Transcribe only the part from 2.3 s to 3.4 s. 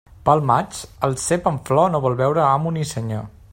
amo ni senyor.